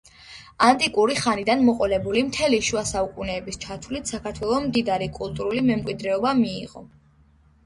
ანტიკური 0.67 1.17
ხანიდან 1.25 1.59
მოყოლებული, 1.67 2.23
მთელი 2.29 2.61
შუა 2.69 2.83
საუკუნეების 2.93 3.61
ჩათვლით, 3.67 4.13
საქართველომ 4.15 4.67
მდიდარი 4.71 5.11
კულტურული 5.21 5.63
მემკვიდრეობა 5.69 6.35
მიიღო. 6.43 6.85